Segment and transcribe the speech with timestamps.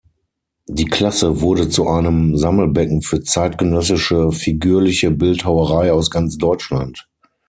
[0.67, 7.07] Die Klasse wurde zu einem Sammelbecken für zeitgenössische figürliche Bildhauerei aus ganz Deutschland.